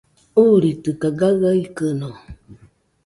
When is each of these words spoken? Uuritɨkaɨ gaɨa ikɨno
Uuritɨkaɨ 0.41 1.11
gaɨa 1.39 1.49
ikɨno 1.63 2.09